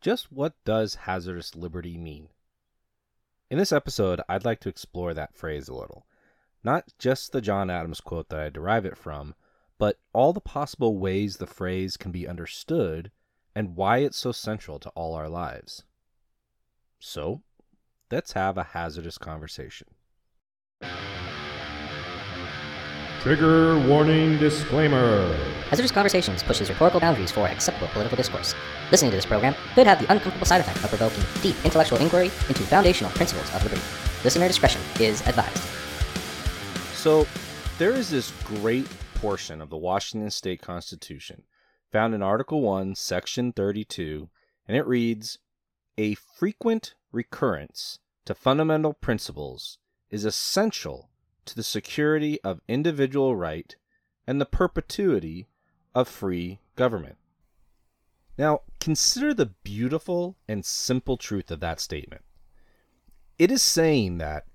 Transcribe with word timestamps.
just 0.00 0.32
what 0.32 0.54
does 0.64 0.94
hazardous 0.94 1.54
liberty 1.54 1.96
mean? 1.96 2.28
In 3.50 3.58
this 3.58 3.72
episode, 3.72 4.20
I'd 4.28 4.44
like 4.44 4.60
to 4.60 4.68
explore 4.68 5.12
that 5.14 5.34
phrase 5.34 5.68
a 5.68 5.74
little. 5.74 6.06
Not 6.62 6.92
just 6.98 7.32
the 7.32 7.40
John 7.40 7.70
Adams 7.70 8.00
quote 8.00 8.28
that 8.28 8.40
I 8.40 8.48
derive 8.48 8.84
it 8.84 8.96
from, 8.96 9.34
but 9.78 9.98
all 10.12 10.32
the 10.32 10.40
possible 10.40 10.98
ways 10.98 11.36
the 11.36 11.46
phrase 11.46 11.96
can 11.96 12.12
be 12.12 12.28
understood 12.28 13.10
and 13.54 13.76
why 13.76 13.98
it's 13.98 14.18
so 14.18 14.32
central 14.32 14.78
to 14.78 14.90
all 14.90 15.14
our 15.14 15.28
lives. 15.28 15.84
So, 16.98 17.42
let's 18.10 18.32
have 18.32 18.56
a 18.56 18.62
hazardous 18.62 19.18
conversation. 19.18 19.88
Trigger 23.20 23.78
warning 23.86 24.38
disclaimer. 24.38 25.36
Hazardous 25.68 25.90
Conversations 25.90 26.42
pushes 26.42 26.70
rhetorical 26.70 27.00
boundaries 27.00 27.30
for 27.30 27.46
acceptable 27.46 27.88
political 27.88 28.16
discourse. 28.16 28.54
Listening 28.90 29.10
to 29.10 29.16
this 29.18 29.26
program 29.26 29.54
could 29.74 29.86
have 29.86 29.98
the 29.98 30.10
uncomfortable 30.10 30.46
side 30.46 30.62
effect 30.62 30.82
of 30.82 30.88
provoking 30.88 31.22
deep 31.42 31.54
intellectual 31.62 31.98
inquiry 31.98 32.30
into 32.48 32.62
foundational 32.62 33.12
principles 33.12 33.54
of 33.54 33.62
liberty. 33.62 33.82
Listener 34.24 34.48
discretion 34.48 34.80
is 34.98 35.20
advised. 35.26 35.62
So, 36.94 37.26
there 37.76 37.92
is 37.92 38.08
this 38.08 38.32
great 38.42 38.88
portion 39.16 39.60
of 39.60 39.68
the 39.68 39.76
Washington 39.76 40.30
State 40.30 40.62
Constitution 40.62 41.42
found 41.92 42.14
in 42.14 42.22
Article 42.22 42.62
1, 42.62 42.94
Section 42.94 43.52
32, 43.52 44.30
and 44.66 44.78
it 44.78 44.86
reads 44.86 45.38
A 45.98 46.14
frequent 46.14 46.94
recurrence 47.12 47.98
to 48.24 48.34
fundamental 48.34 48.94
principles 48.94 49.76
is 50.08 50.24
essential 50.24 51.09
to 51.46 51.54
the 51.56 51.62
security 51.62 52.40
of 52.42 52.60
individual 52.68 53.36
right 53.36 53.74
and 54.26 54.40
the 54.40 54.46
perpetuity 54.46 55.48
of 55.94 56.08
free 56.08 56.60
government. 56.76 57.16
Now, 58.38 58.62
consider 58.78 59.34
the 59.34 59.46
beautiful 59.46 60.36
and 60.48 60.64
simple 60.64 61.16
truth 61.16 61.50
of 61.50 61.60
that 61.60 61.80
statement. 61.80 62.22
It 63.38 63.50
is 63.50 63.62
saying 63.62 64.18
that 64.18 64.46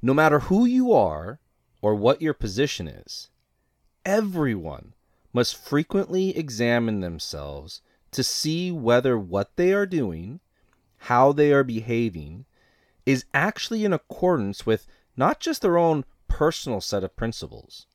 no 0.00 0.14
matter 0.14 0.38
who 0.40 0.64
you 0.64 0.92
are 0.92 1.40
or 1.82 1.94
what 1.94 2.22
your 2.22 2.34
position 2.34 2.88
is, 2.88 3.30
everyone 4.04 4.94
must 5.32 5.56
frequently 5.56 6.36
examine 6.36 7.00
themselves 7.00 7.82
to 8.12 8.22
see 8.22 8.70
whether 8.70 9.18
what 9.18 9.56
they 9.56 9.72
are 9.72 9.86
doing, 9.86 10.40
how 10.98 11.32
they 11.32 11.52
are 11.52 11.64
behaving, 11.64 12.46
is 13.04 13.24
actually 13.34 13.84
in 13.84 13.92
accordance 13.92 14.64
with 14.64 14.86
not 15.16 15.40
just 15.40 15.62
their 15.62 15.76
own 15.76 16.04
personal 16.34 16.80
set 16.80 17.04
of 17.04 17.14
principles, 17.14 17.86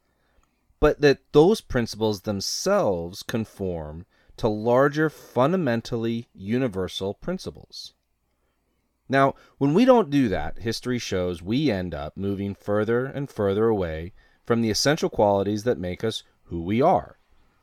but 0.80 1.02
that 1.02 1.20
those 1.34 1.59
principles 1.59 2.22
themselves 2.22 3.22
conform 3.22 4.06
to 4.38 4.48
larger, 4.48 5.09
fundamentally 5.09 6.30
universal 6.34 7.14
principles. 7.14 7.94
Now, 9.10 9.36
when 9.58 9.73
we 9.73 9.84
don't 9.84 10.10
do 10.10 10.30
that, 10.30 10.60
history 10.60 11.00
shows 11.00 11.42
we 11.42 11.70
end 11.70 11.94
up 11.94 12.16
moving 12.16 12.56
further 12.56 13.06
and 13.06 13.30
further 13.30 13.67
away 13.67 14.14
from 14.45 14.62
the 14.62 14.70
essential 14.70 15.10
qualities 15.10 15.66
that 15.66 15.78
make 15.78 16.02
us 16.02 16.23
who 16.44 16.62
we 16.62 16.82
are 16.82 17.17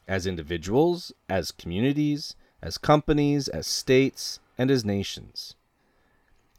as 0.06 0.26
individuals, 0.26 1.10
as 1.26 1.52
communities, 1.52 2.36
as 2.60 2.76
companies, 2.76 3.48
as 3.48 3.66
states, 3.66 4.40
and 4.58 4.70
as 4.70 4.84
nations. 4.84 5.54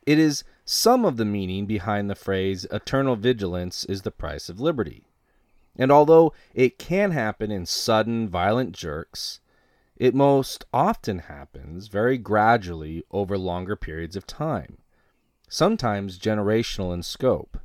It 0.08 0.18
is 0.18 0.44
some 0.70 1.06
of 1.06 1.16
the 1.16 1.24
meaning 1.24 1.66
behind 1.66 2.10
the 2.10 2.16
phrase 2.16 2.66
eternal 2.72 3.16
vigilance 3.16 3.86
is 3.86 4.02
the 4.02 4.12
price 4.12 4.50
of 4.50 4.60
liberty. 4.60 5.08
And 5.78 5.94
although 5.94 6.34
it 6.54 6.78
can 6.78 7.12
happen 7.12 7.52
in 7.52 7.66
sudden, 7.66 8.28
violent 8.28 8.74
jerks, 8.74 9.40
it 9.96 10.14
most 10.14 10.66
often 10.74 11.20
happens 11.20 11.88
very 11.88 12.18
gradually 12.18 13.06
over 13.12 13.38
longer 13.38 13.78
periods 13.78 14.18
of 14.18 14.28
time, 14.28 14.80
sometimes 15.48 16.20
generational 16.20 16.94
in 16.94 17.02
scope. 17.02 17.58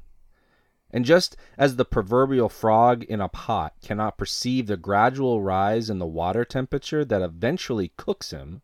And 0.88 1.04
just 1.04 1.36
as 1.58 1.74
the 1.74 1.84
proverbial 1.84 2.48
frog 2.48 3.02
in 3.02 3.20
a 3.20 3.28
pot 3.28 3.74
cannot 3.82 4.16
perceive 4.16 4.68
the 4.68 4.76
gradual 4.76 5.42
rise 5.42 5.90
in 5.90 5.98
the 5.98 6.06
water 6.06 6.44
temperature 6.44 7.04
that 7.04 7.20
eventually 7.20 7.90
cooks 7.96 8.30
him, 8.30 8.62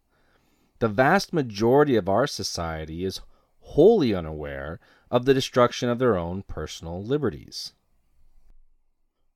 the 0.78 0.88
vast 0.88 1.32
majority 1.32 1.96
of 1.96 2.08
our 2.08 2.28
society 2.28 3.04
is 3.04 3.20
wholly 3.74 4.14
unaware 4.14 4.80
of 5.10 5.24
the 5.24 5.34
destruction 5.34 5.88
of 5.88 5.98
their 5.98 6.16
own 6.16 6.42
personal 6.42 7.02
liberties. 7.02 7.72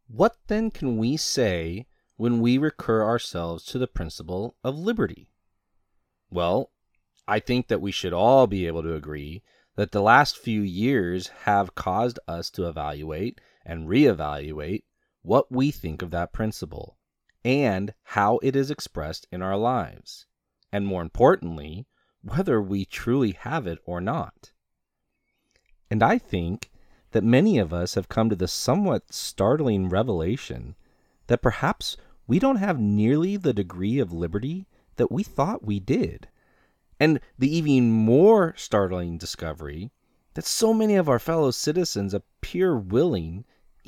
What 0.08 0.36
then 0.46 0.70
can 0.70 0.96
we 0.96 1.16
say 1.16 1.86
when 2.16 2.40
we 2.40 2.58
recur 2.58 3.02
ourselves 3.02 3.64
to 3.66 3.78
the 3.78 3.86
principle 3.86 4.56
of 4.62 4.78
liberty? 4.78 5.28
Well, 6.30 6.70
I 7.26 7.40
think 7.40 7.68
that 7.68 7.80
we 7.80 7.92
should 7.92 8.12
all 8.12 8.46
be 8.46 8.66
able 8.66 8.82
to 8.82 8.94
agree 8.94 9.42
that 9.76 9.92
the 9.92 10.02
last 10.02 10.36
few 10.36 10.60
years 10.60 11.28
have 11.44 11.74
caused 11.74 12.18
us 12.28 12.50
to 12.50 12.68
evaluate 12.68 13.40
and 13.64 13.88
reevaluate 13.88 14.82
what 15.22 15.50
we 15.52 15.70
think 15.70 16.02
of 16.02 16.10
that 16.10 16.32
principle 16.32 16.98
and 17.44 17.94
how 18.02 18.38
it 18.42 18.56
is 18.56 18.70
expressed 18.70 19.26
in 19.30 19.40
our 19.42 19.56
lives. 19.56 20.26
And 20.72 20.86
more 20.86 21.02
importantly, 21.02 21.86
whether 22.22 22.60
we 22.60 22.84
truly 22.84 23.32
have 23.32 23.66
it 23.66 23.78
or 23.84 24.00
not. 24.00 24.52
And 25.90 26.02
I 26.02 26.18
think 26.18 26.70
that 27.10 27.24
many 27.24 27.58
of 27.58 27.72
us 27.72 27.94
have 27.94 28.08
come 28.08 28.30
to 28.30 28.36
the 28.36 28.48
somewhat 28.48 29.12
startling 29.12 29.88
revelation 29.88 30.74
that 31.26 31.42
perhaps 31.42 31.96
we 32.26 32.38
don't 32.38 32.56
have 32.56 32.80
nearly 32.80 33.36
the 33.36 33.52
degree 33.52 33.98
of 33.98 34.12
liberty 34.12 34.66
that 34.96 35.12
we 35.12 35.22
thought 35.22 35.64
we 35.64 35.80
did. 35.80 36.28
And 36.98 37.20
the 37.38 37.54
even 37.54 37.90
more 37.90 38.54
startling 38.56 39.18
discovery 39.18 39.90
that 40.34 40.46
so 40.46 40.72
many 40.72 40.94
of 40.94 41.08
our 41.08 41.18
fellow 41.18 41.50
citizens 41.50 42.14
appear 42.14 42.76
willing, 42.76 43.44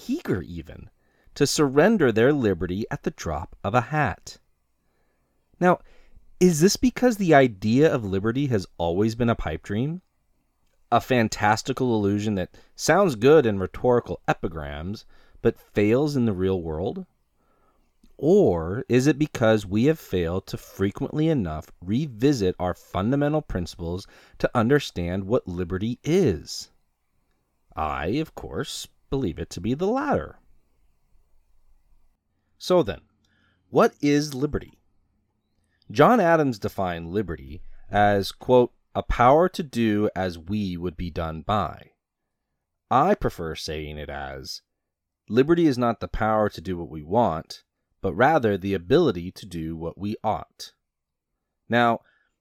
eager 0.07 0.43
even, 0.43 0.91
to 1.35 1.47
surrender 1.47 2.13
their 2.13 2.33
liberty 2.33 2.85
at 2.91 3.03
the 3.03 3.11
drop 3.11 3.57
of 3.65 3.75
a 3.75 3.81
hat. 3.83 4.39
Now, 5.59 5.79
is 6.41 6.61
this 6.61 6.77
because 6.77 7.17
the 7.17 7.35
idea 7.35 7.93
of 7.93 8.05
liberty 8.05 8.47
has 8.49 8.67
always 8.79 9.15
been 9.15 9.31
a 9.31 9.35
pipe 9.35 9.63
dream? 9.63 10.03
A 10.91 11.01
fantastical 11.01 11.95
illusion 11.95 12.35
that 12.35 12.57
sounds 12.77 13.17
good 13.17 13.47
in 13.47 13.59
rhetorical 13.59 14.21
epigrams, 14.29 15.05
but 15.43 15.59
fails 15.59 16.17
in 16.17 16.27
the 16.27 16.33
real 16.33 16.61
world? 16.61 17.07
Or 18.17 18.85
is 18.89 19.07
it 19.07 19.19
because 19.19 19.67
we 19.67 19.85
have 19.85 19.99
failed 19.99 20.47
to 20.47 20.57
frequently 20.57 21.29
enough 21.29 21.73
revisit 21.81 22.55
our 22.59 22.75
fundamental 22.75 23.43
principles 23.43 24.07
to 24.39 24.51
understand 24.55 25.25
what 25.25 25.49
liberty 25.49 25.99
is? 26.05 26.71
I, 27.75 28.07
of 28.07 28.35
course, 28.35 28.87
believe 29.11 29.39
it 29.39 29.51
to 29.51 29.61
be 29.61 29.75
the 29.75 29.87
latter. 29.87 30.39
So 32.57 32.83
then, 32.83 33.01
what 33.69 33.95
is 34.01 34.33
liberty? 34.33 34.79
John 35.95 36.19
Adams 36.19 36.59
defined 36.59 37.13
liberty 37.13 37.63
as, 37.89 38.33
quote, 38.33 38.73
a 38.97 39.03
power 39.05 39.49
to 39.51 39.63
do 39.63 40.11
as 40.17 40.37
we 40.37 40.77
would 40.77 40.97
be 40.97 41.09
done 41.09 41.43
by. 41.43 41.93
I 42.91 43.15
prefer 43.15 43.55
saying 43.55 43.99
it 43.99 44.11
as 44.11 44.63
liberty 45.29 45.67
is 45.69 45.79
not 45.79 46.01
the 46.01 46.09
power 46.09 46.49
to 46.49 46.61
do 46.61 46.77
what 46.77 46.91
we 46.91 47.05
want, 47.05 47.63
but 48.01 48.13
rather 48.13 48.59
the 48.59 48.75
ability 48.75 49.31
to 49.31 49.47
do 49.47 49.77
what 49.77 49.97
we 49.97 50.17
ought. 50.25 50.73
Now, 51.69 52.01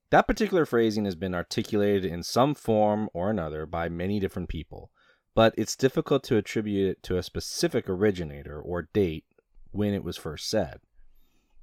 that 0.10 0.28
particular 0.28 0.66
phrasing 0.66 1.06
has 1.06 1.16
been 1.16 1.36
articulated 1.36 2.06
in 2.06 2.24
some 2.24 2.56
form 2.56 3.08
or 3.14 3.30
another 3.30 3.68
by 3.68 3.88
many 3.88 4.20
different 4.20 4.50
people, 4.50 4.90
but 5.36 5.54
it's 5.60 5.76
difficult 5.76 6.24
to 6.24 6.38
attribute 6.38 6.90
it 6.90 7.04
to 7.04 7.18
a 7.18 7.24
specific 7.24 7.88
originator 7.88 8.60
or 8.60 8.90
date 8.94 9.26
when 9.70 9.94
it 9.94 10.04
was 10.04 10.18
first 10.18 10.50
said. 10.50 10.80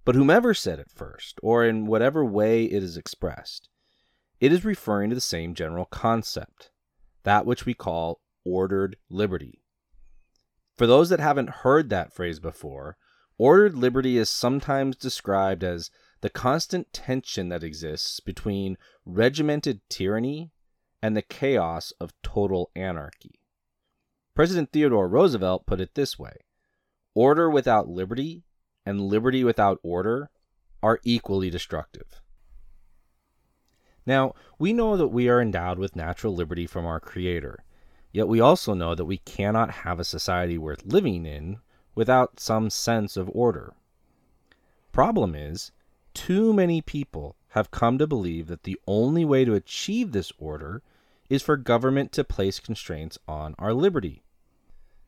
But 0.05 0.15
whomever 0.15 0.55
said 0.55 0.78
it 0.78 0.91
first, 0.91 1.38
or 1.43 1.65
in 1.65 1.87
whatever 1.87 2.25
way 2.25 2.65
it 2.65 2.83
is 2.83 2.97
expressed, 2.97 3.69
it 4.41 4.53
is 4.53 4.65
referring 4.65 5.10
to 5.10 5.15
the 5.15 5.21
same 5.21 5.54
general 5.54 5.84
concept, 5.84 6.71
that 7.24 7.45
which 7.45 7.66
we 7.66 7.74
call 7.74 8.21
ordered 8.45 8.97
liberty. 9.10 9.63
For 10.77 10.86
those 10.86 11.10
that 11.10 11.21
haven't 11.21 11.51
heard 11.51 11.91
that 11.91 12.15
phrase 12.15 12.41
before, 12.41 12.97
ordered 13.36 13.74
liberty 13.77 14.16
is 14.16 14.30
sometimes 14.30 14.97
described 14.97 15.63
as 15.63 15.91
the 16.22 16.30
constant 16.30 16.92
tension 16.92 17.51
that 17.51 17.63
exists 17.63 18.21
between 18.21 18.78
regimented 19.04 19.80
tyranny 19.91 20.53
and 21.03 21.16
the 21.16 21.22
chaos 21.22 21.92
of 22.01 22.15
total 22.22 22.71
anarchy. 22.74 23.41
President 24.34 24.72
Theodore 24.72 25.09
Roosevelt 25.09 25.66
put 25.66 25.80
it 25.80 25.95
this 25.95 26.19
way 26.19 26.36
Order 27.15 27.51
without 27.51 27.89
liberty 27.89 28.45
and 28.84 29.00
liberty 29.00 29.44
without 29.44 29.78
order 29.82 30.30
are 30.82 31.00
equally 31.04 31.50
destructive. 31.50 32.21
Now, 34.06 34.34
we 34.59 34.72
know 34.72 34.97
that 34.97 35.09
we 35.09 35.28
are 35.28 35.41
endowed 35.41 35.78
with 35.78 35.94
natural 35.94 36.34
liberty 36.34 36.66
from 36.66 36.86
our 36.86 37.00
Creator, 37.00 37.62
yet 38.12 38.28
we 38.28 38.41
also 38.41 38.74
know 38.74 38.94
that 38.94 39.04
we 39.04 39.18
cannot 39.18 39.71
have 39.71 40.00
a 40.00 40.04
society 40.04 40.59
worth 40.59 40.84
living 40.84 41.27
in 41.27 41.59
without 41.94 42.41
some 42.41 42.71
sense 42.71 43.16
of 43.16 43.30
order. 43.32 43.74
Problem 44.92 45.34
is, 45.34 45.71
too 46.15 46.53
many 46.53 46.80
people 46.80 47.36
have 47.50 47.71
come 47.71 47.98
to 47.98 48.06
believe 48.06 48.47
that 48.47 48.62
the 48.62 48.80
only 48.86 49.24
way 49.24 49.44
to 49.44 49.54
achieve 49.54 50.12
this 50.12 50.33
order 50.38 50.83
is 51.28 51.42
for 51.42 51.56
government 51.56 52.10
to 52.12 52.24
place 52.24 52.59
constraints 52.59 53.18
on 53.28 53.54
our 53.59 53.72
liberty. 53.72 54.22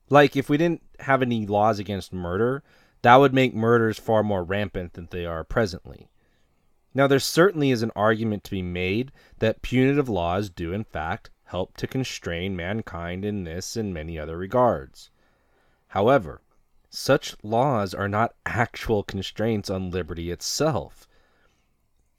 Like, 0.09 0.37
if 0.37 0.49
we 0.49 0.57
didn't 0.57 0.83
have 1.01 1.23
any 1.23 1.47
laws 1.47 1.79
against 1.79 2.13
murder, 2.13 2.63
that 3.03 3.17
would 3.17 3.35
make 3.35 3.55
murders 3.55 3.99
far 3.99 4.23
more 4.23 4.43
rampant 4.43 4.95
than 4.95 5.09
they 5.11 5.27
are 5.27 5.45
presently. 5.45 6.09
Now, 6.95 7.07
there 7.07 7.19
certainly 7.19 7.71
is 7.71 7.83
an 7.83 7.93
argument 7.97 8.45
to 8.45 8.51
be 8.51 8.63
made 8.63 9.13
that 9.39 9.63
punitive 9.63 10.09
laws 10.09 10.51
do, 10.51 10.73
in 10.73 10.85
fact, 10.85 11.31
help 11.45 11.77
to 11.79 11.87
constrain 11.87 12.55
mankind 12.55 13.25
in 13.25 13.45
this 13.45 13.77
and 13.77 13.93
many 13.93 14.19
other 14.19 14.37
regards. 14.37 15.11
However, 15.89 16.41
such 16.91 17.37
laws 17.43 17.95
are 17.95 18.09
not 18.09 18.35
actual 18.45 19.03
constraints 19.03 19.71
on 19.71 19.91
liberty 19.91 20.31
itself. 20.31 21.09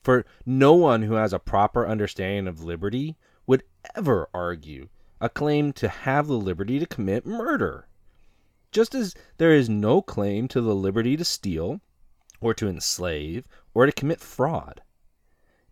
For 0.01 0.25
no 0.45 0.73
one 0.73 1.03
who 1.03 1.13
has 1.13 1.31
a 1.31 1.39
proper 1.39 1.87
understanding 1.87 2.47
of 2.47 2.63
liberty 2.63 3.15
would 3.47 3.63
ever 3.95 4.27
argue 4.33 4.89
a 5.21 5.29
claim 5.29 5.71
to 5.73 5.87
have 5.87 6.27
the 6.27 6.33
liberty 6.33 6.79
to 6.79 6.85
commit 6.85 7.25
murder. 7.25 7.87
Just 8.73 8.95
as 8.95 9.13
there 9.37 9.53
is 9.53 9.69
no 9.69 10.01
claim 10.01 10.47
to 10.47 10.59
the 10.59 10.73
liberty 10.73 11.15
to 11.15 11.23
steal, 11.23 11.79
or 12.41 12.55
to 12.55 12.67
enslave, 12.67 13.45
or 13.75 13.85
to 13.85 13.91
commit 13.91 14.19
fraud. 14.19 14.81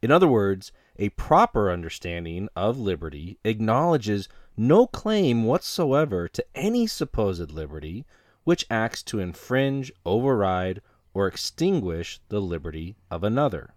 In 0.04 0.12
other 0.12 0.28
words, 0.28 0.72
a 0.98 1.10
proper 1.10 1.72
understanding 1.72 2.48
of 2.56 2.78
liberty 2.78 3.40
acknowledges 3.44 4.30
no 4.56 4.86
claim 4.86 5.46
whatsoever 5.46 6.28
to 6.28 6.46
any 6.54 6.86
supposed 6.86 7.52
liberty 7.52 8.06
which 8.44 8.68
acts 8.70 9.02
to 9.04 9.20
infringe, 9.20 9.92
override, 10.06 10.82
or 11.16 11.26
extinguish 11.26 12.20
the 12.30 12.40
liberty 12.40 12.96
of 13.10 13.24
another. 13.24 13.74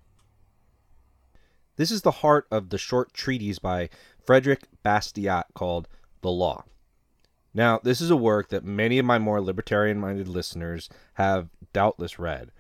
This 1.77 1.91
is 1.91 2.03
the 2.03 2.21
heart 2.23 2.47
of 2.51 2.69
the 2.69 2.79
short 2.79 3.15
treatise 3.15 3.59
by 3.59 3.89
Frederick 4.23 4.69
Bastiat 4.85 5.47
called 5.55 5.89
The 6.21 6.31
Law. 6.31 6.65
Now, 7.55 7.81
this 7.83 8.01
is 8.01 8.11
a 8.11 8.17
work 8.17 8.49
that 8.49 8.65
many 8.65 8.99
of 8.99 9.07
my 9.07 9.19
more 9.19 9.41
libertarian 9.41 9.99
minded 10.01 10.27
listeners 10.27 10.89
have 11.15 11.49
doubtless 11.73 12.19
read. 12.19 12.51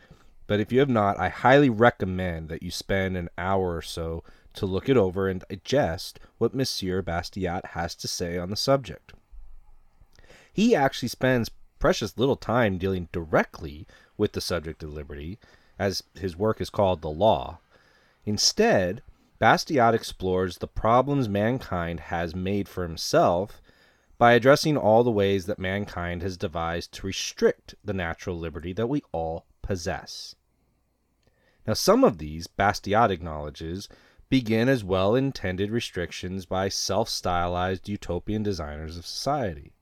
But 0.46 0.60
if 0.60 0.70
you 0.70 0.78
have 0.78 0.88
not, 0.88 1.18
I 1.18 1.30
highly 1.30 1.68
recommend 1.68 2.48
that 2.48 2.62
you 2.62 2.70
spend 2.70 3.16
an 3.16 3.28
hour 3.36 3.76
or 3.76 3.82
so 3.82 4.22
to 4.54 4.66
look 4.66 4.88
it 4.88 4.96
over 4.96 5.28
and 5.28 5.42
digest 5.48 6.20
what 6.38 6.54
Monsieur 6.54 7.02
Bastiat 7.02 7.66
has 7.68 7.94
to 7.96 8.06
say 8.06 8.38
on 8.38 8.50
the 8.50 8.56
subject. 8.56 9.12
He 10.52 10.76
actually 10.76 11.08
spends 11.08 11.50
precious 11.80 12.16
little 12.16 12.36
time 12.36 12.78
dealing 12.78 13.08
directly 13.10 13.86
with 14.16 14.32
the 14.32 14.40
subject 14.40 14.82
of 14.84 14.92
liberty, 14.92 15.38
as 15.76 16.04
his 16.14 16.36
work 16.36 16.60
is 16.60 16.70
called 16.70 17.02
The 17.02 17.10
Law. 17.10 17.58
Instead, 18.24 19.02
Bastiat 19.40 19.92
explores 19.92 20.58
the 20.58 20.68
problems 20.68 21.28
mankind 21.28 21.98
has 21.98 22.36
made 22.36 22.68
for 22.68 22.84
himself 22.84 23.60
by 24.16 24.32
addressing 24.32 24.76
all 24.76 25.02
the 25.02 25.10
ways 25.10 25.46
that 25.46 25.58
mankind 25.58 26.22
has 26.22 26.36
devised 26.36 26.92
to 26.92 27.06
restrict 27.06 27.74
the 27.84 27.92
natural 27.92 28.38
liberty 28.38 28.72
that 28.72 28.86
we 28.86 29.02
all 29.12 29.46
possess. 29.62 30.36
Now, 31.66 31.74
some 31.74 32.04
of 32.04 32.18
these, 32.18 32.46
Bastiat 32.46 33.10
acknowledges, 33.10 33.88
begin 34.28 34.68
as 34.68 34.84
well 34.84 35.14
intended 35.14 35.70
restrictions 35.70 36.46
by 36.46 36.68
self 36.68 37.08
stylized 37.08 37.88
utopian 37.88 38.42
designers 38.42 38.96
of 38.96 39.06
society. 39.06 39.72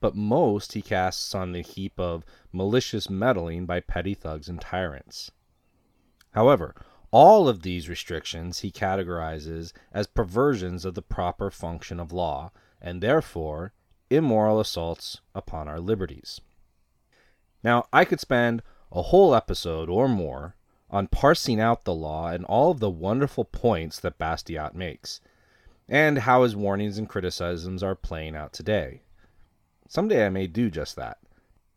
But 0.00 0.14
most 0.14 0.72
he 0.72 0.82
casts 0.82 1.34
on 1.34 1.52
the 1.52 1.62
heap 1.62 1.98
of 1.98 2.24
malicious 2.52 3.08
meddling 3.10 3.66
by 3.66 3.80
petty 3.80 4.14
thugs 4.14 4.48
and 4.48 4.60
tyrants. 4.60 5.30
However, 6.32 6.74
all 7.10 7.48
of 7.48 7.62
these 7.62 7.88
restrictions 7.88 8.58
he 8.58 8.70
categorizes 8.70 9.72
as 9.92 10.06
perversions 10.06 10.84
of 10.84 10.94
the 10.94 11.02
proper 11.02 11.50
function 11.50 11.98
of 11.98 12.12
law, 12.12 12.52
and 12.80 13.02
therefore 13.02 13.72
immoral 14.10 14.60
assaults 14.60 15.20
upon 15.34 15.68
our 15.68 15.80
liberties. 15.80 16.40
Now, 17.62 17.86
I 17.92 18.04
could 18.04 18.20
spend 18.20 18.62
a 18.92 19.02
whole 19.02 19.34
episode 19.34 19.88
or 19.88 20.08
more 20.08 20.54
on 20.90 21.08
parsing 21.08 21.60
out 21.60 21.84
the 21.84 21.94
law 21.94 22.28
and 22.28 22.44
all 22.44 22.70
of 22.70 22.80
the 22.80 22.90
wonderful 22.90 23.44
points 23.44 23.98
that 24.00 24.18
Bastiat 24.18 24.74
makes, 24.74 25.20
and 25.88 26.18
how 26.18 26.42
his 26.42 26.54
warnings 26.54 26.98
and 26.98 27.08
criticisms 27.08 27.82
are 27.82 27.94
playing 27.94 28.36
out 28.36 28.52
today. 28.52 29.02
Someday 29.88 30.26
I 30.26 30.28
may 30.28 30.46
do 30.46 30.70
just 30.70 30.96
that. 30.96 31.18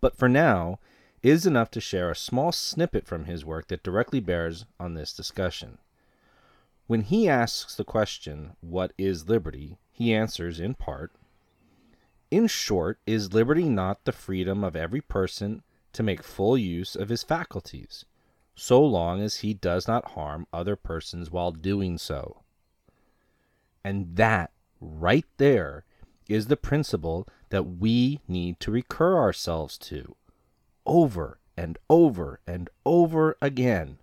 But 0.02 0.16
for 0.16 0.30
now, 0.30 0.80
is 1.22 1.46
enough 1.46 1.70
to 1.72 1.82
share 1.82 2.10
a 2.10 2.16
small 2.16 2.52
snippet 2.52 3.06
from 3.06 3.26
his 3.26 3.44
work 3.44 3.68
that 3.68 3.84
directly 3.84 4.20
bears 4.20 4.66
on 4.80 4.94
this 4.94 5.14
discussion. 5.14 5.78
When 6.88 7.02
he 7.02 7.28
asks 7.28 7.76
the 7.76 7.84
question, 7.84 8.56
What 8.62 8.94
is 8.98 9.28
liberty? 9.30 9.78
He 10.00 10.16
answers 10.16 10.60
in 10.60 10.74
part, 10.74 11.12
In 12.32 12.48
short, 12.48 12.98
is 13.06 13.34
liberty 13.34 13.70
not 13.70 14.06
the 14.06 14.12
freedom 14.12 14.64
of 14.64 14.76
every 14.76 15.02
person 15.02 15.62
to 15.94 16.02
make 16.02 16.24
full 16.24 16.58
use 16.58 16.96
of 16.96 17.10
his 17.10 17.22
faculties? 17.22 18.06
so 18.60 18.84
long 18.84 19.22
as 19.22 19.38
he 19.38 19.54
does 19.54 19.88
not 19.88 20.12
harm 20.12 20.46
other 20.52 20.76
persons 20.76 21.32
while 21.32 21.52
doing 21.52 21.98
so. 21.98 22.44
And 23.86 24.18
that, 24.18 24.52
right 24.82 25.26
there, 25.38 25.86
is 26.28 26.48
the 26.48 26.58
principle 26.58 27.26
that 27.50 27.64
we 27.64 28.20
need 28.28 28.60
to 28.60 28.72
recur 28.72 29.18
ourselves 29.18 29.78
to 29.78 30.14
over 30.86 31.40
and 31.56 31.78
over 31.90 32.42
and 32.46 32.70
over 32.86 33.38
again. 33.42 33.98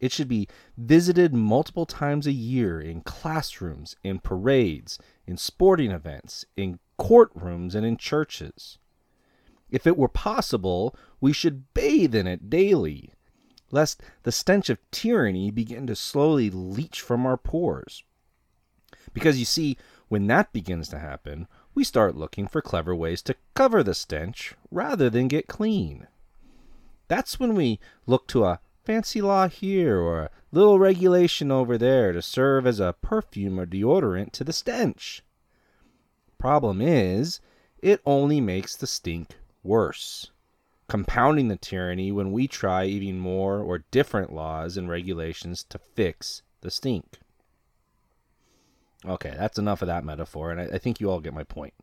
It 0.00 0.12
should 0.12 0.28
be 0.28 0.48
visited 0.76 1.34
multiple 1.34 1.86
times 1.86 2.26
a 2.26 2.32
year 2.32 2.80
in 2.80 3.00
classrooms, 3.00 3.96
in 4.02 4.20
parades, 4.20 4.98
in 5.26 5.36
sporting 5.36 5.90
events, 5.90 6.44
in 6.56 6.78
courtrooms, 6.98 7.74
and 7.74 7.84
in 7.84 7.96
churches. 7.96 8.78
If 9.70 9.86
it 9.86 9.96
were 9.96 10.08
possible, 10.08 10.96
we 11.20 11.32
should 11.32 11.72
bathe 11.74 12.14
in 12.14 12.26
it 12.26 12.48
daily 12.48 13.12
lest 13.70 14.02
the 14.22 14.32
stench 14.32 14.70
of 14.70 14.78
tyranny 14.90 15.50
begin 15.50 15.86
to 15.86 15.96
slowly 15.96 16.50
leach 16.50 17.00
from 17.00 17.26
our 17.26 17.36
pores. 17.36 18.02
Because 19.12 19.38
you 19.38 19.44
see, 19.44 19.76
when 20.08 20.26
that 20.28 20.52
begins 20.52 20.88
to 20.88 20.98
happen, 20.98 21.46
we 21.74 21.84
start 21.84 22.16
looking 22.16 22.46
for 22.48 22.62
clever 22.62 22.94
ways 22.94 23.22
to 23.22 23.36
cover 23.54 23.82
the 23.82 23.94
stench 23.94 24.54
rather 24.70 25.10
than 25.10 25.28
get 25.28 25.48
clean. 25.48 26.06
That's 27.08 27.38
when 27.38 27.54
we 27.54 27.78
look 28.06 28.26
to 28.28 28.44
a 28.44 28.60
fancy 28.88 29.20
law 29.20 29.46
here 29.46 29.98
or 29.98 30.22
a 30.22 30.30
little 30.50 30.78
regulation 30.78 31.50
over 31.50 31.76
there 31.76 32.10
to 32.10 32.22
serve 32.22 32.66
as 32.66 32.80
a 32.80 32.94
perfume 33.02 33.60
or 33.60 33.66
deodorant 33.66 34.32
to 34.32 34.42
the 34.42 34.52
stench. 34.52 35.22
Problem 36.38 36.80
is, 36.80 37.38
it 37.82 38.00
only 38.06 38.40
makes 38.40 38.74
the 38.74 38.86
stink 38.86 39.36
worse 39.62 40.30
compounding 40.88 41.48
the 41.48 41.56
tyranny 41.56 42.10
when 42.10 42.32
we 42.32 42.48
try 42.48 42.86
even 42.86 43.18
more 43.18 43.60
or 43.60 43.84
different 43.90 44.32
laws 44.32 44.78
and 44.78 44.88
regulations 44.88 45.62
to 45.64 45.78
fix 45.78 46.40
the 46.62 46.70
stink. 46.70 47.18
Okay, 49.04 49.34
that's 49.36 49.58
enough 49.58 49.82
of 49.82 49.88
that 49.88 50.02
metaphor, 50.02 50.50
and 50.50 50.62
I, 50.62 50.76
I 50.76 50.78
think 50.78 50.98
you 50.98 51.10
all 51.10 51.20
get 51.20 51.34
my 51.34 51.44
point. 51.44 51.74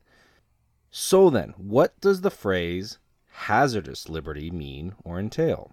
So 0.89 1.29
then, 1.29 1.53
what 1.55 2.01
does 2.01 2.21
the 2.21 2.31
phrase 2.31 2.97
hazardous 3.29 4.09
liberty 4.09 4.49
mean 4.49 4.95
or 5.03 5.19
entail? 5.19 5.71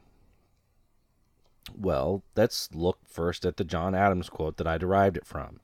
Well, 1.76 2.22
let's 2.36 2.68
look 2.74 2.98
first 3.06 3.44
at 3.46 3.56
the 3.56 3.64
John 3.64 3.94
Adams 3.94 4.28
quote 4.28 4.56
that 4.56 4.66
I 4.66 4.78
derived 4.78 5.16
it 5.16 5.26
from. 5.26 5.60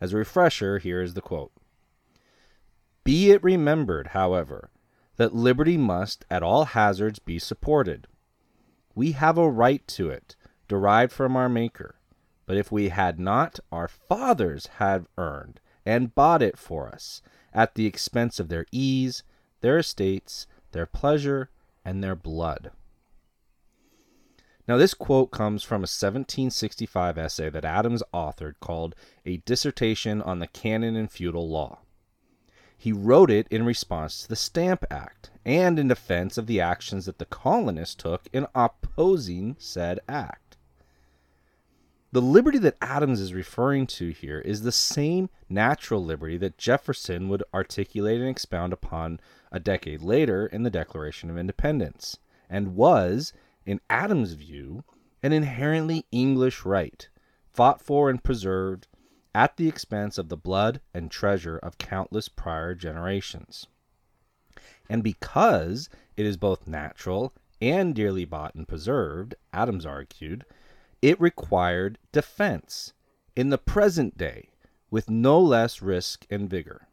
As 0.00 0.12
a 0.12 0.16
refresher, 0.16 0.78
here 0.78 1.00
is 1.00 1.14
the 1.14 1.20
quote 1.20 1.52
Be 3.04 3.30
it 3.30 3.42
remembered, 3.42 4.08
however, 4.08 4.70
that 5.16 5.34
liberty 5.34 5.76
must 5.76 6.24
at 6.30 6.42
all 6.42 6.66
hazards 6.66 7.18
be 7.18 7.38
supported. 7.38 8.06
We 8.94 9.12
have 9.12 9.38
a 9.38 9.50
right 9.50 9.86
to 9.88 10.10
it, 10.10 10.36
derived 10.68 11.12
from 11.12 11.36
our 11.36 11.48
Maker. 11.48 11.96
But 12.46 12.56
if 12.56 12.72
we 12.72 12.88
had 12.88 13.18
not, 13.18 13.60
our 13.70 13.88
fathers 13.88 14.66
had 14.78 15.06
earned 15.16 15.60
and 15.86 16.14
bought 16.14 16.42
it 16.42 16.58
for 16.58 16.88
us, 16.88 17.22
at 17.54 17.74
the 17.74 17.86
expense 17.86 18.38
of 18.38 18.48
their 18.48 18.66
ease, 18.72 19.22
their 19.60 19.78
estates, 19.78 20.46
their 20.72 20.86
pleasure, 20.86 21.50
and 21.84 22.02
their 22.02 22.16
blood. 22.16 22.70
Now, 24.68 24.76
this 24.76 24.94
quote 24.94 25.32
comes 25.32 25.64
from 25.64 25.80
a 25.80 25.90
1765 25.90 27.18
essay 27.18 27.50
that 27.50 27.64
Adams 27.64 28.02
authored 28.14 28.54
called 28.60 28.94
A 29.26 29.38
Dissertation 29.38 30.22
on 30.22 30.38
the 30.38 30.46
Canon 30.46 30.94
and 30.94 31.10
Feudal 31.10 31.48
Law. 31.48 31.80
He 32.78 32.92
wrote 32.92 33.30
it 33.30 33.46
in 33.50 33.64
response 33.64 34.22
to 34.22 34.28
the 34.28 34.36
Stamp 34.36 34.84
Act 34.90 35.30
and 35.44 35.78
in 35.78 35.88
defense 35.88 36.38
of 36.38 36.46
the 36.46 36.60
actions 36.60 37.06
that 37.06 37.18
the 37.18 37.24
colonists 37.24 37.94
took 37.94 38.28
in 38.32 38.46
opposing 38.54 39.56
said 39.58 40.00
act. 40.08 40.56
The 42.12 42.20
liberty 42.20 42.58
that 42.58 42.76
Adams 42.82 43.20
is 43.20 43.32
referring 43.32 43.86
to 43.86 44.10
here 44.10 44.40
is 44.40 44.62
the 44.62 44.72
same 44.72 45.30
natural 45.48 46.04
liberty 46.04 46.36
that 46.38 46.58
Jefferson 46.58 47.28
would 47.28 47.42
articulate 47.54 48.20
and 48.20 48.28
expound 48.28 48.72
upon 48.72 49.18
a 49.50 49.58
decade 49.58 50.02
later 50.02 50.46
in 50.46 50.62
the 50.62 50.70
Declaration 50.70 51.30
of 51.30 51.38
Independence, 51.38 52.18
and 52.50 52.76
was, 52.76 53.32
in 53.64 53.80
Adams' 53.88 54.32
view, 54.32 54.84
an 55.22 55.32
inherently 55.32 56.06
English 56.10 56.64
right, 56.64 57.08
fought 57.52 57.80
for 57.80 58.10
and 58.10 58.22
preserved 58.22 58.88
at 59.34 59.56
the 59.56 59.68
expense 59.68 60.18
of 60.18 60.28
the 60.28 60.36
blood 60.36 60.80
and 60.92 61.10
treasure 61.10 61.58
of 61.58 61.78
countless 61.78 62.28
prior 62.28 62.74
generations. 62.74 63.66
And 64.88 65.02
because 65.02 65.88
it 66.16 66.26
is 66.26 66.36
both 66.36 66.66
natural 66.66 67.32
and 67.60 67.94
dearly 67.94 68.24
bought 68.24 68.54
and 68.54 68.66
preserved, 68.66 69.34
Adams 69.52 69.86
argued, 69.86 70.44
it 71.00 71.20
required 71.20 71.98
defense 72.10 72.92
in 73.34 73.50
the 73.50 73.58
present 73.58 74.18
day 74.18 74.50
with 74.90 75.08
no 75.08 75.40
less 75.40 75.80
risk 75.80 76.26
and 76.28 76.50
vigor. 76.50 76.88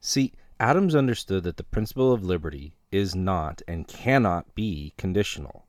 See, 0.00 0.32
Adams 0.60 0.94
understood 0.94 1.44
that 1.44 1.56
the 1.56 1.62
principle 1.62 2.12
of 2.12 2.24
liberty 2.24 2.74
is 2.90 3.14
not 3.14 3.62
and 3.68 3.86
cannot 3.86 4.54
be 4.54 4.92
conditional. 4.96 5.66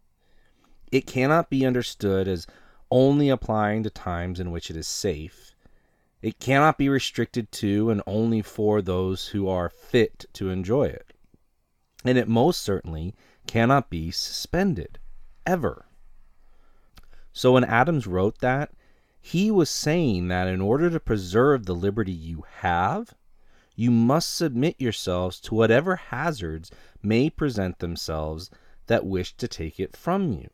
It 0.91 1.05
cannot 1.05 1.49
be 1.49 1.65
understood 1.65 2.27
as 2.27 2.47
only 2.89 3.29
applying 3.29 3.83
to 3.83 3.91
times 3.91 4.39
in 4.39 4.49
which 4.49 4.71
it 4.71 4.75
is 4.75 4.87
safe. 4.87 5.53
It 6.21 6.39
cannot 6.39 6.77
be 6.77 6.89
restricted 6.89 7.51
to 7.53 7.91
and 7.91 8.01
only 8.07 8.41
for 8.41 8.81
those 8.81 9.27
who 9.27 9.47
are 9.47 9.69
fit 9.69 10.25
to 10.33 10.49
enjoy 10.49 10.85
it. 10.85 11.13
And 12.03 12.17
it 12.17 12.27
most 12.27 12.61
certainly 12.61 13.13
cannot 13.45 13.89
be 13.89 14.09
suspended, 14.09 14.97
ever. 15.45 15.85
So 17.31 17.53
when 17.53 17.63
Adams 17.63 18.07
wrote 18.07 18.39
that, 18.39 18.71
he 19.21 19.51
was 19.51 19.69
saying 19.69 20.29
that 20.29 20.47
in 20.47 20.61
order 20.61 20.89
to 20.89 20.99
preserve 20.99 21.65
the 21.65 21.75
liberty 21.75 22.11
you 22.11 22.43
have, 22.61 23.13
you 23.79 23.89
must 23.89 24.35
submit 24.35 24.75
yourselves 24.77 25.39
to 25.39 25.55
whatever 25.55 25.95
hazards 25.95 26.69
may 27.01 27.29
present 27.29 27.79
themselves 27.79 28.51
that 28.87 29.05
wish 29.05 29.33
to 29.37 29.47
take 29.47 29.79
it 29.79 29.95
from 29.95 30.33
you. 30.33 30.49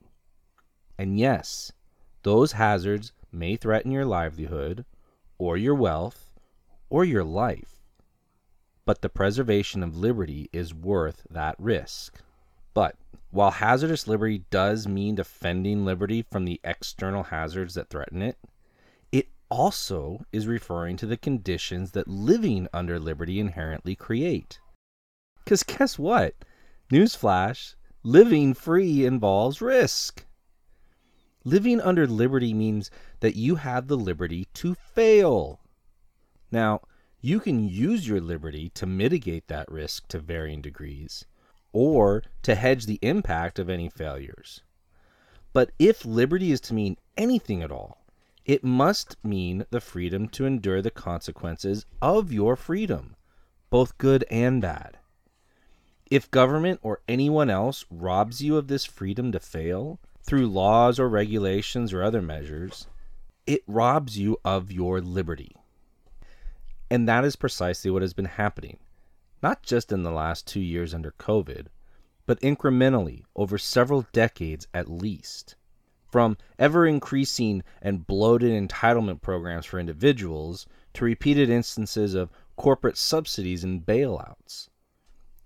And 0.99 1.17
yes, 1.17 1.71
those 2.21 2.51
hazards 2.51 3.13
may 3.31 3.55
threaten 3.55 3.89
your 3.89 4.05
livelihood, 4.05 4.85
or 5.39 5.57
your 5.57 5.73
wealth, 5.73 6.35
or 6.87 7.03
your 7.03 7.23
life. 7.23 7.81
But 8.85 9.01
the 9.01 9.09
preservation 9.09 9.81
of 9.81 9.97
liberty 9.97 10.47
is 10.53 10.75
worth 10.75 11.25
that 11.31 11.55
risk. 11.57 12.21
But 12.75 12.95
while 13.31 13.49
hazardous 13.49 14.07
liberty 14.07 14.45
does 14.51 14.87
mean 14.87 15.15
defending 15.15 15.83
liberty 15.83 16.21
from 16.21 16.45
the 16.45 16.61
external 16.63 17.23
hazards 17.23 17.73
that 17.73 17.89
threaten 17.89 18.21
it, 18.21 18.37
also 19.55 20.25
is 20.33 20.47
referring 20.47 20.97
to 20.97 21.05
the 21.05 21.15
conditions 21.15 21.91
that 21.91 22.09
living 22.09 22.67
under 22.73 22.99
liberty 22.99 23.39
inherently 23.39 23.95
create. 23.95 24.59
Because 25.43 25.63
guess 25.63 25.97
what? 25.97 26.35
Newsflash 26.91 27.75
living 28.03 28.53
free 28.53 29.05
involves 29.05 29.61
risk. 29.61 30.25
Living 31.45 31.79
under 31.79 32.05
liberty 32.05 32.53
means 32.53 32.91
that 33.21 33.37
you 33.37 33.55
have 33.55 33.87
the 33.87 33.95
liberty 33.95 34.45
to 34.55 34.75
fail. 34.75 35.61
Now, 36.51 36.81
you 37.21 37.39
can 37.39 37.69
use 37.69 38.09
your 38.09 38.19
liberty 38.19 38.69
to 38.71 38.85
mitigate 38.85 39.47
that 39.47 39.71
risk 39.71 40.09
to 40.09 40.19
varying 40.19 40.61
degrees, 40.61 41.25
or 41.71 42.23
to 42.43 42.55
hedge 42.55 42.87
the 42.87 42.99
impact 43.01 43.57
of 43.57 43.69
any 43.69 43.87
failures. 43.87 44.61
But 45.53 45.71
if 45.79 46.03
liberty 46.03 46.51
is 46.51 46.59
to 46.61 46.73
mean 46.73 46.97
anything 47.15 47.63
at 47.63 47.71
all, 47.71 48.04
it 48.45 48.63
must 48.63 49.17
mean 49.23 49.65
the 49.71 49.81
freedom 49.81 50.27
to 50.29 50.45
endure 50.45 50.81
the 50.81 50.91
consequences 50.91 51.85
of 52.01 52.31
your 52.31 52.55
freedom, 52.55 53.15
both 53.69 53.97
good 53.97 54.23
and 54.29 54.61
bad. 54.61 54.97
If 56.11 56.29
government 56.29 56.79
or 56.83 57.01
anyone 57.07 57.49
else 57.49 57.85
robs 57.89 58.41
you 58.41 58.57
of 58.57 58.67
this 58.67 58.85
freedom 58.85 59.31
to 59.31 59.39
fail, 59.39 59.99
through 60.21 60.47
laws 60.47 60.99
or 60.99 61.09
regulations 61.09 61.93
or 61.93 62.03
other 62.03 62.21
measures, 62.21 62.87
it 63.45 63.61
robs 63.67 64.17
you 64.17 64.37
of 64.45 64.71
your 64.71 65.01
liberty. 65.01 65.55
And 66.89 67.07
that 67.07 67.25
is 67.25 67.35
precisely 67.35 67.91
what 67.91 68.01
has 68.01 68.13
been 68.13 68.25
happening, 68.25 68.77
not 69.41 69.63
just 69.63 69.91
in 69.91 70.03
the 70.03 70.11
last 70.11 70.47
two 70.47 70.59
years 70.59 70.93
under 70.93 71.11
COVID, 71.19 71.67
but 72.25 72.39
incrementally 72.41 73.23
over 73.35 73.57
several 73.57 74.05
decades 74.13 74.67
at 74.73 74.89
least. 74.89 75.55
From 76.15 76.37
ever 76.57 76.87
increasing 76.87 77.61
and 77.81 78.07
bloated 78.07 78.53
entitlement 78.53 79.21
programs 79.21 79.65
for 79.65 79.81
individuals 79.81 80.65
to 80.93 81.03
repeated 81.03 81.49
instances 81.49 82.13
of 82.13 82.31
corporate 82.55 82.95
subsidies 82.95 83.65
and 83.65 83.85
bailouts. 83.85 84.69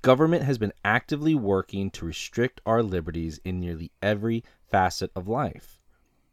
Government 0.04 0.44
has 0.44 0.60
been 0.60 0.74
actively 0.86 1.34
working 1.34 1.90
to 1.90 2.06
restrict 2.06 2.62
our 2.68 2.84
liberties 2.84 3.40
in 3.44 3.60
nearly 3.60 3.92
every 4.04 4.44
facet 4.70 5.12
of 5.16 5.28
life, 5.28 5.82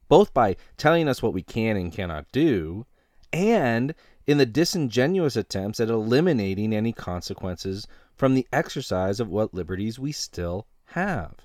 both 0.07 0.35
by 0.35 0.57
telling 0.76 1.09
us 1.09 1.23
what 1.23 1.33
we 1.33 1.40
can 1.40 1.78
and 1.78 1.90
cannot 1.90 2.31
do, 2.31 2.85
and 3.33 3.95
in 4.26 4.37
the 4.37 4.45
disingenuous 4.45 5.37
attempts 5.37 5.81
at 5.81 5.88
eliminating 5.88 6.75
any 6.75 6.93
consequences 6.93 7.87
from 8.14 8.35
the 8.35 8.47
exercise 8.52 9.19
of 9.19 9.31
what 9.31 9.55
liberties 9.55 9.99
we 9.99 10.12
still 10.12 10.66
have. 10.88 11.37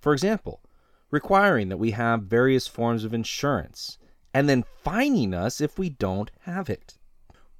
For 0.00 0.14
example, 0.14 0.62
requiring 1.14 1.68
that 1.68 1.76
we 1.76 1.92
have 1.92 2.24
various 2.24 2.66
forms 2.66 3.04
of 3.04 3.14
insurance 3.14 3.98
and 4.34 4.48
then 4.48 4.64
fining 4.82 5.32
us 5.32 5.60
if 5.60 5.78
we 5.78 5.88
don't 5.88 6.32
have 6.40 6.68
it. 6.68 6.98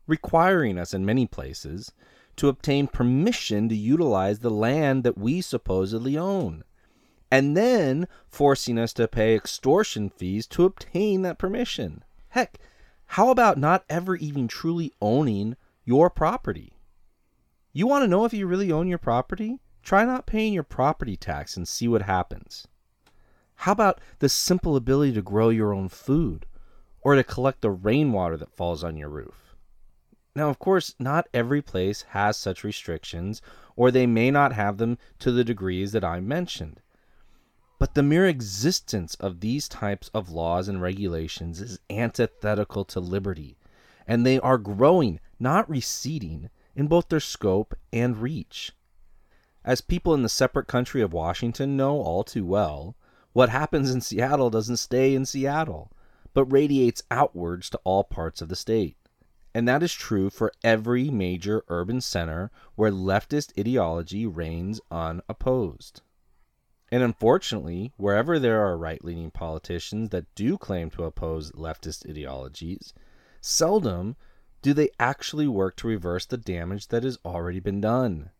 Requiring 0.08 0.76
us 0.76 0.92
in 0.92 1.06
many 1.06 1.24
places 1.24 1.92
to 2.34 2.48
obtain 2.48 2.88
permission 2.88 3.68
to 3.68 3.76
utilize 3.76 4.40
the 4.40 4.50
land 4.50 5.04
that 5.04 5.16
we 5.16 5.40
supposedly 5.40 6.18
own 6.18 6.64
and 7.30 7.56
then 7.56 8.08
forcing 8.28 8.76
us 8.76 8.92
to 8.92 9.06
pay 9.06 9.36
extortion 9.36 10.10
fees 10.10 10.48
to 10.48 10.64
obtain 10.64 11.22
that 11.22 11.38
permission. 11.38 12.02
Heck, 12.30 12.58
how 13.06 13.30
about 13.30 13.56
not 13.56 13.84
ever 13.88 14.16
even 14.16 14.48
truly 14.48 14.92
owning 15.00 15.56
your 15.84 16.10
property? 16.10 16.72
You 17.72 17.86
want 17.86 18.02
to 18.02 18.08
know 18.08 18.24
if 18.24 18.32
you 18.32 18.48
really 18.48 18.72
own 18.72 18.88
your 18.88 18.98
property? 18.98 19.60
Try 19.84 20.04
not 20.04 20.26
paying 20.26 20.52
your 20.52 20.64
property 20.64 21.16
tax 21.16 21.56
and 21.56 21.68
see 21.68 21.86
what 21.86 22.02
happens. 22.02 22.66
How 23.64 23.72
about 23.72 23.98
the 24.18 24.28
simple 24.28 24.76
ability 24.76 25.14
to 25.14 25.22
grow 25.22 25.48
your 25.48 25.72
own 25.72 25.88
food 25.88 26.44
or 27.00 27.14
to 27.14 27.24
collect 27.24 27.62
the 27.62 27.70
rainwater 27.70 28.36
that 28.36 28.52
falls 28.52 28.84
on 28.84 28.98
your 28.98 29.08
roof? 29.08 29.56
Now, 30.36 30.50
of 30.50 30.58
course, 30.58 30.94
not 30.98 31.30
every 31.32 31.62
place 31.62 32.02
has 32.10 32.36
such 32.36 32.62
restrictions, 32.62 33.40
or 33.74 33.90
they 33.90 34.06
may 34.06 34.30
not 34.30 34.52
have 34.52 34.76
them 34.76 34.98
to 35.20 35.32
the 35.32 35.44
degrees 35.44 35.92
that 35.92 36.04
I 36.04 36.20
mentioned. 36.20 36.82
But 37.78 37.94
the 37.94 38.02
mere 38.02 38.26
existence 38.26 39.14
of 39.14 39.40
these 39.40 39.66
types 39.66 40.10
of 40.12 40.28
laws 40.28 40.68
and 40.68 40.82
regulations 40.82 41.62
is 41.62 41.80
antithetical 41.88 42.84
to 42.84 43.00
liberty, 43.00 43.56
and 44.06 44.26
they 44.26 44.38
are 44.40 44.58
growing, 44.58 45.20
not 45.40 45.70
receding, 45.70 46.50
in 46.76 46.86
both 46.86 47.08
their 47.08 47.18
scope 47.18 47.74
and 47.94 48.18
reach. 48.18 48.72
As 49.64 49.80
people 49.80 50.12
in 50.12 50.20
the 50.20 50.28
separate 50.28 50.66
country 50.66 51.00
of 51.00 51.14
Washington 51.14 51.78
know 51.78 52.02
all 52.02 52.24
too 52.24 52.44
well, 52.44 52.94
what 53.34 53.48
happens 53.50 53.90
in 53.90 54.00
Seattle 54.00 54.48
doesn't 54.48 54.76
stay 54.76 55.14
in 55.14 55.26
Seattle, 55.26 55.90
but 56.32 56.44
radiates 56.46 57.02
outwards 57.10 57.68
to 57.70 57.80
all 57.82 58.04
parts 58.04 58.40
of 58.40 58.48
the 58.48 58.56
state. 58.56 58.96
And 59.52 59.68
that 59.68 59.82
is 59.82 59.92
true 59.92 60.30
for 60.30 60.52
every 60.62 61.10
major 61.10 61.64
urban 61.68 62.00
center 62.00 62.52
where 62.76 62.92
leftist 62.92 63.58
ideology 63.58 64.24
reigns 64.24 64.80
unopposed. 64.88 66.00
And 66.92 67.02
unfortunately, 67.02 67.92
wherever 67.96 68.38
there 68.38 68.64
are 68.64 68.78
right 68.78 69.04
leaning 69.04 69.32
politicians 69.32 70.10
that 70.10 70.32
do 70.36 70.56
claim 70.56 70.88
to 70.90 71.02
oppose 71.02 71.50
leftist 71.52 72.08
ideologies, 72.08 72.94
seldom 73.40 74.14
do 74.62 74.72
they 74.72 74.90
actually 75.00 75.48
work 75.48 75.74
to 75.76 75.88
reverse 75.88 76.24
the 76.24 76.36
damage 76.36 76.86
that 76.88 77.02
has 77.02 77.18
already 77.24 77.58
been 77.58 77.80
done, 77.80 78.30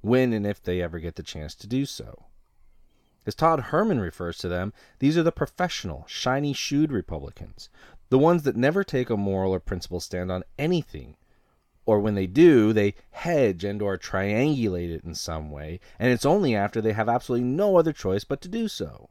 when 0.00 0.32
and 0.32 0.44
if 0.44 0.60
they 0.60 0.82
ever 0.82 0.98
get 0.98 1.14
the 1.14 1.22
chance 1.22 1.54
to 1.54 1.68
do 1.68 1.86
so. 1.86 2.26
As 3.24 3.34
Todd 3.34 3.60
Herman 3.60 4.00
refers 4.00 4.38
to 4.38 4.48
them, 4.48 4.72
these 4.98 5.16
are 5.16 5.22
the 5.22 5.32
professional, 5.32 6.04
shiny 6.08 6.52
shoed 6.52 6.90
Republicans, 6.90 7.68
the 8.08 8.18
ones 8.18 8.42
that 8.42 8.56
never 8.56 8.82
take 8.82 9.10
a 9.10 9.16
moral 9.16 9.54
or 9.54 9.60
principled 9.60 10.02
stand 10.02 10.32
on 10.32 10.44
anything 10.58 11.16
or 11.84 11.98
when 11.98 12.14
they 12.14 12.26
do, 12.26 12.72
they 12.72 12.94
hedge 13.10 13.64
and 13.64 13.82
or 13.82 13.98
triangulate 13.98 14.90
it 14.90 15.04
in 15.04 15.14
some 15.14 15.50
way, 15.50 15.80
and 15.98 16.12
it's 16.12 16.24
only 16.24 16.54
after 16.54 16.80
they 16.80 16.92
have 16.92 17.08
absolutely 17.08 17.46
no 17.46 17.76
other 17.76 17.92
choice 17.92 18.24
but 18.24 18.40
to 18.40 18.48
do 18.48 18.68
so. 18.68 19.10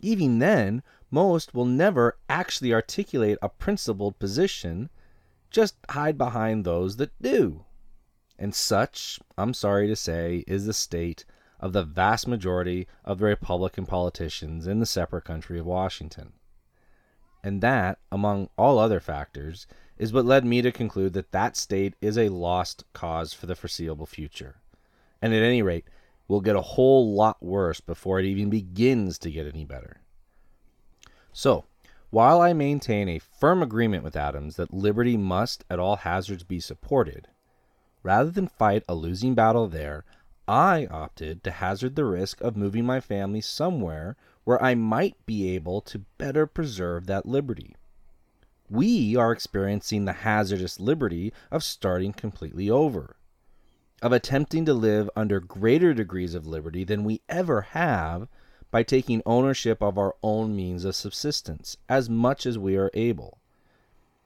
Even 0.00 0.38
then, 0.38 0.82
most 1.10 1.54
will 1.54 1.64
never 1.64 2.16
actually 2.28 2.72
articulate 2.72 3.38
a 3.42 3.48
principled 3.48 4.18
position, 4.18 4.90
just 5.50 5.74
hide 5.90 6.16
behind 6.16 6.64
those 6.64 6.96
that 6.96 7.10
do. 7.20 7.64
And 8.38 8.54
such, 8.54 9.18
I'm 9.36 9.54
sorry 9.54 9.88
to 9.88 9.96
say, 9.96 10.44
is 10.46 10.66
the 10.66 10.72
state 10.72 11.24
of 11.60 11.72
the 11.72 11.82
vast 11.82 12.26
majority 12.26 12.86
of 13.04 13.18
the 13.18 13.24
Republican 13.24 13.86
politicians 13.86 14.66
in 14.66 14.80
the 14.80 14.86
separate 14.86 15.24
country 15.24 15.58
of 15.58 15.66
Washington. 15.66 16.32
And 17.42 17.60
that, 17.62 17.98
among 18.10 18.48
all 18.56 18.78
other 18.78 19.00
factors, 19.00 19.66
is 19.96 20.12
what 20.12 20.24
led 20.24 20.44
me 20.44 20.62
to 20.62 20.72
conclude 20.72 21.12
that 21.14 21.32
that 21.32 21.56
state 21.56 21.94
is 22.00 22.18
a 22.18 22.28
lost 22.28 22.84
cause 22.92 23.32
for 23.32 23.46
the 23.46 23.54
foreseeable 23.54 24.06
future. 24.06 24.56
And 25.20 25.34
at 25.34 25.42
any 25.42 25.62
rate, 25.62 25.86
will 26.28 26.40
get 26.40 26.56
a 26.56 26.60
whole 26.60 27.14
lot 27.14 27.42
worse 27.42 27.80
before 27.80 28.20
it 28.20 28.26
even 28.26 28.50
begins 28.50 29.18
to 29.18 29.30
get 29.30 29.46
any 29.46 29.64
better. 29.64 30.02
So, 31.32 31.64
while 32.10 32.40
I 32.40 32.52
maintain 32.52 33.08
a 33.08 33.18
firm 33.18 33.62
agreement 33.62 34.04
with 34.04 34.16
Adams 34.16 34.56
that 34.56 34.72
liberty 34.72 35.16
must 35.16 35.64
at 35.70 35.78
all 35.78 35.96
hazards 35.96 36.42
be 36.42 36.60
supported, 36.60 37.28
rather 38.02 38.30
than 38.30 38.48
fight 38.48 38.82
a 38.88 38.94
losing 38.94 39.34
battle 39.34 39.68
there, 39.68 40.04
I 40.48 40.86
opted 40.86 41.44
to 41.44 41.50
hazard 41.50 41.94
the 41.94 42.06
risk 42.06 42.40
of 42.40 42.56
moving 42.56 42.86
my 42.86 43.00
family 43.00 43.42
somewhere 43.42 44.16
where 44.44 44.62
I 44.62 44.74
might 44.74 45.26
be 45.26 45.50
able 45.54 45.82
to 45.82 46.06
better 46.16 46.46
preserve 46.46 47.06
that 47.06 47.26
liberty. 47.26 47.76
We 48.70 49.14
are 49.14 49.30
experiencing 49.30 50.06
the 50.06 50.24
hazardous 50.24 50.80
liberty 50.80 51.34
of 51.50 51.62
starting 51.62 52.14
completely 52.14 52.70
over, 52.70 53.16
of 54.00 54.12
attempting 54.12 54.64
to 54.64 54.72
live 54.72 55.10
under 55.14 55.38
greater 55.38 55.92
degrees 55.92 56.34
of 56.34 56.46
liberty 56.46 56.82
than 56.82 57.04
we 57.04 57.20
ever 57.28 57.60
have 57.60 58.26
by 58.70 58.82
taking 58.82 59.20
ownership 59.26 59.82
of 59.82 59.98
our 59.98 60.16
own 60.22 60.56
means 60.56 60.86
of 60.86 60.94
subsistence 60.94 61.76
as 61.90 62.08
much 62.08 62.46
as 62.46 62.56
we 62.56 62.74
are 62.74 62.90
able. 62.94 63.38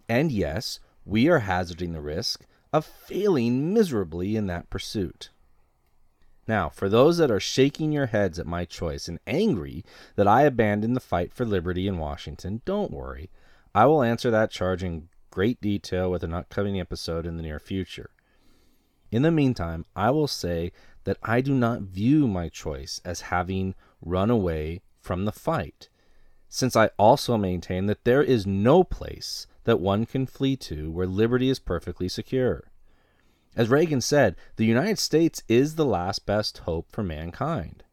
And 0.08 0.30
yes, 0.30 0.78
we 1.04 1.28
are 1.28 1.40
hazarding 1.40 1.94
the 1.94 2.00
risk 2.00 2.46
of 2.72 2.86
failing 2.86 3.74
miserably 3.74 4.36
in 4.36 4.46
that 4.46 4.70
pursuit. 4.70 5.30
Now, 6.48 6.68
for 6.68 6.88
those 6.88 7.18
that 7.18 7.30
are 7.30 7.40
shaking 7.40 7.92
your 7.92 8.06
heads 8.06 8.38
at 8.38 8.46
my 8.46 8.64
choice 8.64 9.06
and 9.06 9.20
angry 9.26 9.84
that 10.16 10.26
I 10.26 10.42
abandoned 10.42 10.96
the 10.96 11.00
fight 11.00 11.32
for 11.32 11.44
liberty 11.44 11.86
in 11.86 11.98
Washington, 11.98 12.62
don't 12.64 12.90
worry. 12.90 13.30
I 13.74 13.86
will 13.86 14.02
answer 14.02 14.30
that 14.30 14.50
charge 14.50 14.82
in 14.82 15.08
great 15.30 15.60
detail 15.60 16.10
with 16.10 16.24
an 16.24 16.34
upcoming 16.34 16.80
episode 16.80 17.26
in 17.26 17.36
the 17.36 17.42
near 17.42 17.58
future. 17.58 18.10
In 19.10 19.22
the 19.22 19.30
meantime, 19.30 19.84
I 19.94 20.10
will 20.10 20.26
say 20.26 20.72
that 21.04 21.18
I 21.22 21.40
do 21.40 21.54
not 21.54 21.82
view 21.82 22.26
my 22.26 22.48
choice 22.48 23.00
as 23.04 23.22
having 23.22 23.74
run 24.00 24.30
away 24.30 24.82
from 25.00 25.24
the 25.24 25.32
fight, 25.32 25.88
since 26.48 26.76
I 26.76 26.90
also 26.98 27.36
maintain 27.36 27.86
that 27.86 28.04
there 28.04 28.22
is 28.22 28.46
no 28.46 28.84
place 28.84 29.46
that 29.64 29.80
one 29.80 30.06
can 30.06 30.26
flee 30.26 30.56
to 30.56 30.90
where 30.90 31.06
liberty 31.06 31.48
is 31.48 31.58
perfectly 31.58 32.08
secure. 32.08 32.71
As 33.54 33.68
Reagan 33.68 34.00
said, 34.00 34.36
the 34.56 34.64
United 34.64 34.98
States 34.98 35.42
is 35.46 35.74
the 35.74 35.84
last 35.84 36.24
best 36.24 36.58
hope 36.58 36.90
for 36.90 37.02
mankind. 37.02 37.84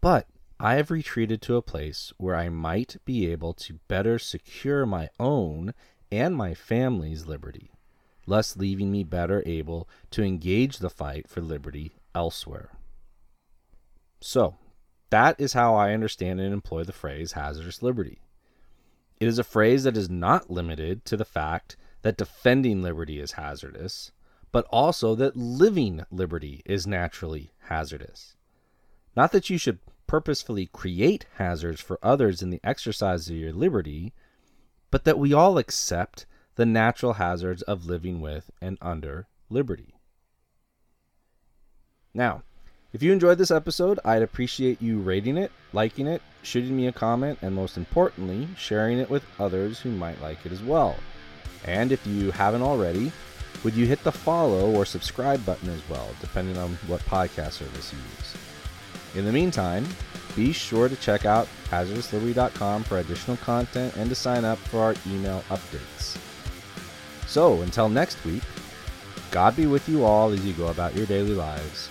But 0.00 0.28
I 0.58 0.74
have 0.74 0.90
retreated 0.90 1.42
to 1.42 1.56
a 1.56 1.62
place 1.62 2.12
where 2.16 2.36
I 2.36 2.48
might 2.48 2.96
be 3.04 3.30
able 3.30 3.54
to 3.54 3.80
better 3.88 4.18
secure 4.18 4.86
my 4.86 5.08
own 5.18 5.74
and 6.12 6.36
my 6.36 6.54
family's 6.54 7.26
liberty, 7.26 7.72
thus 8.26 8.56
leaving 8.56 8.92
me 8.92 9.02
better 9.02 9.42
able 9.46 9.88
to 10.10 10.22
engage 10.22 10.78
the 10.78 10.90
fight 10.90 11.28
for 11.28 11.40
liberty 11.40 11.96
elsewhere. 12.14 12.70
So, 14.20 14.56
that 15.10 15.40
is 15.40 15.54
how 15.54 15.74
I 15.74 15.92
understand 15.92 16.40
and 16.40 16.52
employ 16.52 16.84
the 16.84 16.92
phrase 16.92 17.32
hazardous 17.32 17.82
liberty. 17.82 18.20
It 19.18 19.26
is 19.26 19.38
a 19.38 19.44
phrase 19.44 19.84
that 19.84 19.96
is 19.96 20.08
not 20.08 20.50
limited 20.50 21.04
to 21.06 21.16
the 21.16 21.24
fact 21.24 21.76
that 22.02 22.16
defending 22.16 22.80
liberty 22.80 23.18
is 23.18 23.32
hazardous, 23.32 24.12
but 24.52 24.66
also 24.70 25.14
that 25.14 25.36
living 25.36 26.04
liberty 26.10 26.62
is 26.64 26.86
naturally 26.86 27.52
hazardous. 27.68 28.36
Not 29.16 29.32
that 29.32 29.50
you 29.50 29.58
should 29.58 29.78
purposefully 30.06 30.66
create 30.66 31.26
hazards 31.36 31.80
for 31.80 31.98
others 32.02 32.42
in 32.42 32.50
the 32.50 32.60
exercise 32.64 33.28
of 33.28 33.36
your 33.36 33.52
liberty, 33.52 34.12
but 34.90 35.04
that 35.04 35.18
we 35.18 35.32
all 35.32 35.58
accept 35.58 36.26
the 36.56 36.66
natural 36.66 37.14
hazards 37.14 37.62
of 37.62 37.86
living 37.86 38.20
with 38.20 38.50
and 38.60 38.76
under 38.80 39.28
liberty. 39.48 39.94
Now, 42.12 42.42
if 42.92 43.04
you 43.04 43.12
enjoyed 43.12 43.38
this 43.38 43.52
episode, 43.52 44.00
I'd 44.04 44.22
appreciate 44.22 44.82
you 44.82 44.98
rating 44.98 45.36
it, 45.36 45.52
liking 45.72 46.08
it, 46.08 46.22
shooting 46.42 46.76
me 46.76 46.88
a 46.88 46.92
comment, 46.92 47.38
and 47.40 47.54
most 47.54 47.76
importantly, 47.76 48.48
sharing 48.56 48.98
it 48.98 49.08
with 49.08 49.22
others 49.38 49.78
who 49.78 49.90
might 49.90 50.20
like 50.20 50.44
it 50.44 50.50
as 50.50 50.62
well. 50.62 50.96
And 51.64 51.92
if 51.92 52.04
you 52.04 52.32
haven't 52.32 52.62
already, 52.62 53.12
would 53.62 53.74
you 53.74 53.86
hit 53.86 54.02
the 54.04 54.12
follow 54.12 54.74
or 54.74 54.84
subscribe 54.84 55.44
button 55.44 55.68
as 55.68 55.86
well, 55.88 56.08
depending 56.20 56.56
on 56.56 56.78
what 56.86 57.00
podcast 57.02 57.52
service 57.52 57.92
you 57.92 57.98
use? 57.98 58.36
In 59.14 59.24
the 59.24 59.32
meantime, 59.32 59.86
be 60.36 60.52
sure 60.52 60.88
to 60.88 60.96
check 60.96 61.24
out 61.24 61.48
hazardousliberty.com 61.70 62.84
for 62.84 62.98
additional 62.98 63.36
content 63.38 63.96
and 63.96 64.08
to 64.08 64.14
sign 64.14 64.44
up 64.44 64.58
for 64.58 64.80
our 64.80 64.94
email 65.06 65.44
updates. 65.50 66.16
So, 67.26 67.62
until 67.62 67.88
next 67.88 68.24
week, 68.24 68.42
God 69.30 69.56
be 69.56 69.66
with 69.66 69.88
you 69.88 70.04
all 70.04 70.30
as 70.30 70.44
you 70.44 70.52
go 70.52 70.68
about 70.68 70.96
your 70.96 71.06
daily 71.06 71.34
lives. 71.34 71.88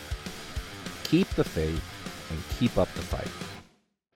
Keep 1.03 1.29
the 1.29 1.43
faith 1.43 1.83
and 2.29 2.57
keep 2.57 2.77
up 2.77 2.91
the 2.93 3.01
fight. 3.01 3.58